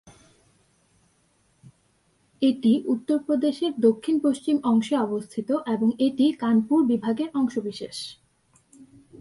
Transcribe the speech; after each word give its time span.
এটি 2.41 2.83
উত্তরপ্রদেশের 2.85 3.71
দক্ষিণ-পশ্চিম 3.79 4.57
অংশে 4.63 4.95
অবস্থিত 4.97 5.49
এবং 5.67 5.87
এটি 5.99 6.25
কানপুর 6.39 6.79
বিভাগের 6.85 7.29
অংশবিশেষ। 7.33 7.97